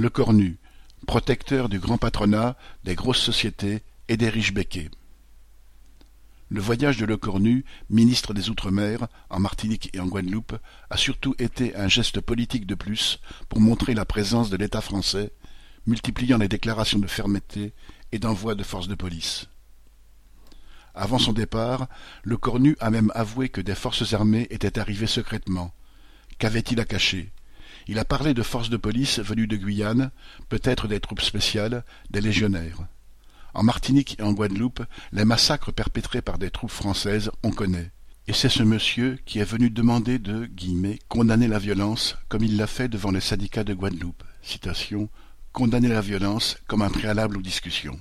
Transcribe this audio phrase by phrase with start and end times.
[0.00, 0.56] Le Cornu,
[1.06, 4.90] protecteur du grand patronat, des grosses sociétés et des riches becquets.
[6.48, 10.56] Le voyage de Lecornu, ministre des Outre-mer, en Martinique et en Guadeloupe,
[10.88, 15.34] a surtout été un geste politique de plus pour montrer la présence de l'État français,
[15.86, 17.74] multipliant les déclarations de fermeté
[18.10, 19.48] et d'envoi de forces de police.
[20.94, 21.88] Avant son départ,
[22.24, 25.74] Lecornu a même avoué que des forces armées étaient arrivées secrètement.
[26.38, 27.34] Qu'avait-il à cacher?
[27.90, 30.12] Il a parlé de forces de police venues de Guyane,
[30.48, 32.86] peut-être des troupes spéciales, des légionnaires.
[33.52, 37.90] En Martinique et en Guadeloupe, les massacres perpétrés par des troupes françaises, on connaît.
[38.28, 40.48] Et c'est ce monsieur qui est venu demander de
[41.08, 44.22] «condamner la violence comme il l'a fait devant les syndicats de Guadeloupe.
[44.40, 45.08] Citation,
[45.52, 47.98] condamner la violence comme un préalable aux discussions.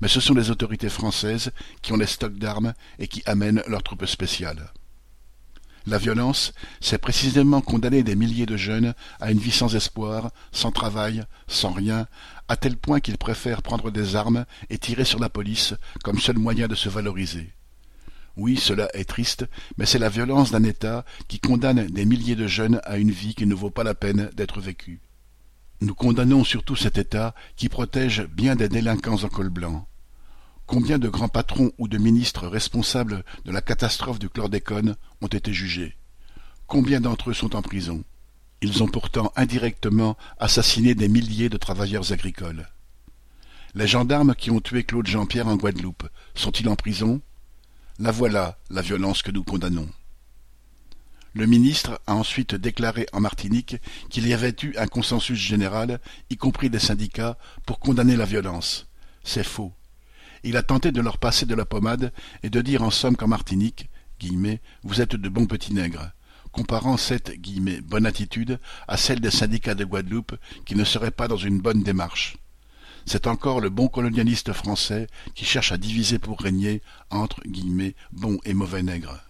[0.00, 1.52] Mais ce sont les autorités françaises
[1.82, 4.72] qui ont les stocks d'armes et qui amènent leurs troupes spéciales.
[5.86, 10.70] La violence, c'est précisément condamner des milliers de jeunes à une vie sans espoir, sans
[10.70, 12.06] travail, sans rien,
[12.48, 16.38] à tel point qu'ils préfèrent prendre des armes et tirer sur la police comme seul
[16.38, 17.52] moyen de se valoriser.
[18.36, 22.46] Oui, cela est triste, mais c'est la violence d'un État qui condamne des milliers de
[22.46, 25.00] jeunes à une vie qui ne vaut pas la peine d'être vécue.
[25.82, 29.86] Nous condamnons surtout cet État qui protège bien des délinquants en col blanc.
[30.66, 35.52] Combien de grands patrons ou de ministres responsables de la catastrophe du chlordécone ont été
[35.52, 35.94] jugés?
[36.66, 38.02] Combien d'entre eux sont en prison?
[38.62, 42.66] Ils ont pourtant indirectement assassiné des milliers de travailleurs agricoles.
[43.74, 47.20] Les gendarmes qui ont tué Claude Jean-Pierre en Guadeloupe sont-ils en prison?
[47.98, 49.90] La voilà, la violence que nous condamnons.
[51.34, 53.76] Le ministre a ensuite déclaré en Martinique
[54.08, 58.86] qu'il y avait eu un consensus général, y compris des syndicats, pour condamner la violence.
[59.24, 59.74] C'est faux
[60.44, 63.26] il a tenté de leur passer de la pommade et de dire en somme qu'en
[63.26, 63.88] Martinique,
[64.20, 66.12] guillemets, vous êtes de bons petits nègres,
[66.52, 70.36] comparant cette guillemets, bonne attitude à celle des syndicats de Guadeloupe
[70.66, 72.36] qui ne seraient pas dans une bonne démarche.
[73.06, 77.40] C'est encore le bon colonialiste français qui cherche à diviser pour régner entre
[78.12, 79.20] bons et mauvais nègres.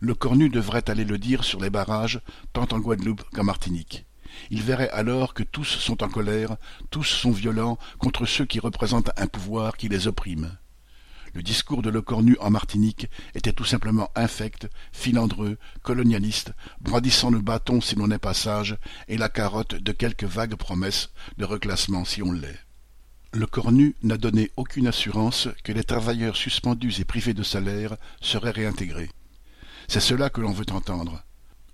[0.00, 2.20] Le cornu devrait aller le dire sur les barrages,
[2.52, 4.04] tant en Guadeloupe qu'en Martinique.
[4.50, 6.56] Il verrait alors que tous sont en colère,
[6.90, 10.56] tous sont violents contre ceux qui représentent un pouvoir qui les opprime.
[11.34, 17.80] Le discours de Lecornu en Martinique était tout simplement infect, filandreux, colonialiste, brandissant le bâton
[17.80, 18.76] si l'on n'est pas sage,
[19.08, 22.60] et la carotte de quelques vagues promesses de reclassement si on l'est.
[23.32, 28.52] Le Cornu n'a donné aucune assurance que les travailleurs suspendus et privés de salaire seraient
[28.52, 29.10] réintégrés.
[29.88, 31.20] C'est cela que l'on veut entendre.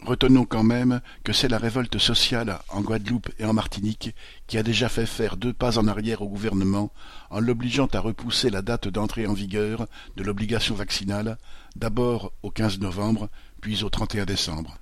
[0.02, 4.14] Retenons quand même que c'est la révolte sociale en Guadeloupe et en Martinique
[4.46, 6.90] qui a déjà fait faire deux pas en arrière au gouvernement
[7.28, 11.36] en l'obligeant à repousser la date d'entrée en vigueur de l'obligation vaccinale,
[11.76, 13.28] d'abord au 15 novembre,
[13.60, 14.78] puis au 31 décembre.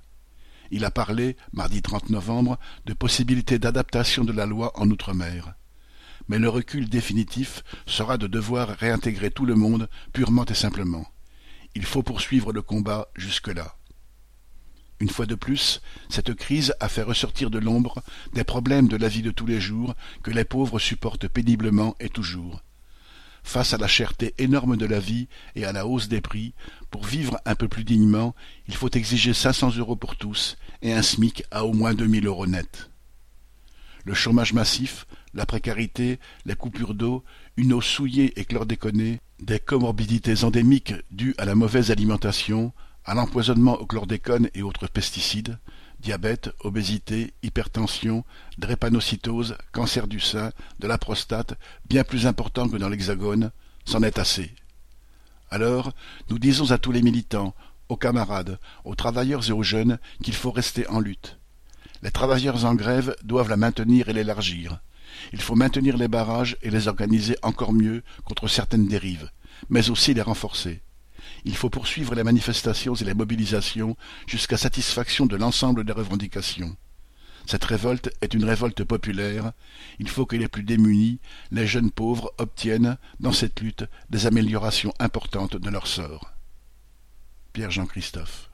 [0.70, 2.56] Il a parlé, mardi 30 novembre,
[2.86, 5.54] de possibilité d'adaptation de la loi en Outre-mer.
[6.28, 11.06] Mais le recul définitif sera de devoir réintégrer tout le monde purement et simplement.
[11.74, 13.77] Il faut poursuivre le combat jusque-là.
[15.00, 18.02] Une fois de plus, cette crise a fait ressortir de l'ombre
[18.34, 22.08] des problèmes de la vie de tous les jours que les pauvres supportent péniblement et
[22.08, 22.62] toujours.
[23.44, 26.52] Face à la cherté énorme de la vie et à la hausse des prix,
[26.90, 28.34] pour vivre un peu plus dignement,
[28.66, 32.06] il faut exiger cinq cents euros pour tous et un SMIC à au moins deux
[32.06, 32.90] mille euros net.
[34.04, 37.24] Le chômage massif, la précarité, les coupures d'eau,
[37.56, 42.72] une eau souillée et chlordéconée, des comorbidités endémiques dues à la mauvaise alimentation,
[43.08, 45.58] à l'empoisonnement au chlordécone et autres pesticides,
[45.98, 48.22] diabète, obésité, hypertension,
[48.58, 51.54] drépanocytose, cancer du sein, de la prostate,
[51.88, 53.50] bien plus important que dans l'Hexagone,
[53.86, 54.54] c'en est assez.
[55.50, 55.94] Alors,
[56.28, 57.54] nous disons à tous les militants,
[57.88, 61.38] aux camarades, aux travailleurs et aux jeunes qu'il faut rester en lutte.
[62.02, 64.80] Les travailleurs en grève doivent la maintenir et l'élargir.
[65.32, 69.30] Il faut maintenir les barrages et les organiser encore mieux contre certaines dérives,
[69.70, 70.82] mais aussi les renforcer
[71.44, 76.76] il faut poursuivre les manifestations et les mobilisations jusqu'à satisfaction de l'ensemble des revendications.
[77.46, 79.52] Cette révolte est une révolte populaire.
[79.98, 81.18] Il faut que les plus démunis,
[81.50, 86.32] les jeunes pauvres, obtiennent, dans cette lutte, des améliorations importantes de leur sort.
[87.54, 88.50] Pierre Jean Christophe